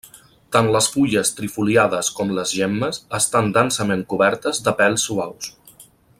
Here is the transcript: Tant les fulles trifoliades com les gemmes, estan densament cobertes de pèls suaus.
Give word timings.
Tant 0.53 0.69
les 0.75 0.85
fulles 0.93 1.31
trifoliades 1.39 2.09
com 2.21 2.33
les 2.39 2.53
gemmes, 2.61 3.01
estan 3.19 3.53
densament 3.59 4.03
cobertes 4.15 4.63
de 4.69 4.75
pèls 4.81 5.07
suaus. 5.11 5.53